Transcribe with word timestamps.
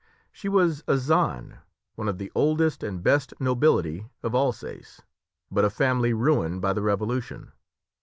She 0.31 0.49
was 0.49 0.79
a 0.87 0.95
Zaân, 0.95 1.59
one 1.93 2.09
of 2.09 2.17
the 2.17 2.31
oldest 2.33 2.81
and 2.81 3.03
best 3.03 3.35
nobility 3.39 4.09
of 4.23 4.33
Alsace, 4.33 5.03
but 5.51 5.63
a 5.63 5.69
family 5.69 6.11
ruined 6.11 6.59
by 6.59 6.73
the 6.73 6.81
Revolution. 6.81 7.51